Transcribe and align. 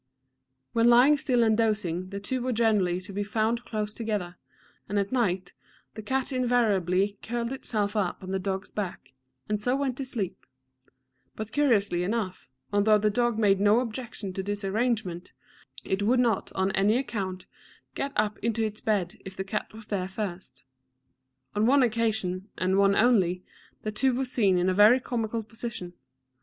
When 0.73 0.89
lying 0.89 1.19
still 1.19 1.43
and 1.43 1.55
dozing, 1.55 2.09
the 2.09 2.19
two 2.19 2.41
were 2.41 2.53
generally 2.53 2.99
to 3.01 3.13
be 3.13 3.21
found 3.23 3.63
close 3.65 3.93
together, 3.93 4.35
and 4.89 4.97
at 4.97 5.11
night 5.11 5.53
the 5.93 6.01
cat 6.01 6.31
invariably 6.31 7.19
curled 7.21 7.51
itself 7.51 7.95
up 7.95 8.23
on 8.23 8.31
the 8.31 8.39
dog's 8.39 8.71
back, 8.71 9.13
and 9.47 9.61
so 9.61 9.75
went 9.75 9.97
to 9.97 10.05
sleep; 10.05 10.43
but 11.35 11.51
curiously 11.51 12.01
enough, 12.01 12.49
although 12.73 12.97
the 12.97 13.11
dog 13.11 13.37
made 13.37 13.59
no 13.59 13.79
objection 13.79 14.33
to 14.33 14.41
this 14.41 14.63
arrangement, 14.63 15.33
it 15.85 16.01
would 16.01 16.19
not 16.19 16.51
on 16.53 16.71
any 16.71 16.97
account 16.97 17.45
get 17.93 18.11
up 18.15 18.39
into 18.39 18.65
its 18.65 18.81
bed 18.81 19.19
if 19.23 19.35
the 19.37 19.43
cat 19.43 19.71
was 19.71 19.89
there 19.89 20.07
first. 20.07 20.63
On 21.55 21.67
one 21.67 21.83
occasion, 21.83 22.49
and 22.57 22.79
one 22.79 22.95
only, 22.95 23.43
the 23.83 23.91
two 23.91 24.15
were 24.15 24.25
seen 24.25 24.57
in 24.57 24.67
a 24.67 24.73
very 24.73 24.99
comical 24.99 25.43
position. 25.43 25.93